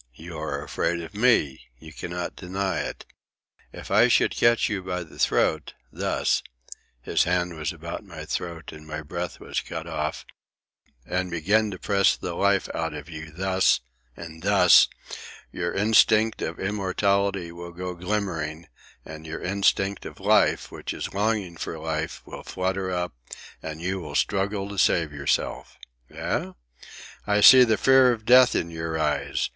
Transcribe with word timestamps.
You 0.15 0.35
are 0.39 0.63
afraid 0.63 0.99
of 1.01 1.13
me. 1.13 1.67
You 1.77 1.93
cannot 1.93 2.35
deny 2.35 2.79
it. 2.79 3.05
If 3.71 3.91
I 3.91 4.07
should 4.07 4.31
catch 4.31 4.67
you 4.67 4.81
by 4.81 5.03
the 5.03 5.19
throat, 5.19 5.75
thus,"—his 5.91 7.25
hand 7.25 7.55
was 7.55 7.71
about 7.71 8.03
my 8.03 8.25
throat 8.25 8.71
and 8.71 8.87
my 8.87 9.03
breath 9.03 9.39
was 9.39 9.57
shut 9.57 9.85
off,—"and 9.85 11.29
began 11.29 11.69
to 11.69 11.77
press 11.77 12.17
the 12.17 12.33
life 12.33 12.67
out 12.73 12.95
of 12.95 13.09
you 13.09 13.29
thus, 13.31 13.79
and 14.17 14.41
thus, 14.41 14.87
your 15.51 15.71
instinct 15.71 16.41
of 16.41 16.59
immortality 16.59 17.51
will 17.51 17.71
go 17.71 17.93
glimmering, 17.93 18.65
and 19.05 19.27
your 19.27 19.43
instinct 19.43 20.03
of 20.07 20.19
life, 20.19 20.71
which 20.71 20.95
is 20.95 21.13
longing 21.13 21.57
for 21.57 21.77
life, 21.77 22.23
will 22.25 22.41
flutter 22.41 22.89
up, 22.89 23.13
and 23.61 23.83
you 23.83 23.99
will 23.99 24.15
struggle 24.15 24.67
to 24.67 24.79
save 24.79 25.13
yourself. 25.13 25.77
Eh? 26.09 26.53
I 27.27 27.41
see 27.41 27.63
the 27.63 27.77
fear 27.77 28.11
of 28.11 28.25
death 28.25 28.55
in 28.55 28.71
your 28.71 28.97
eyes. 28.97 29.49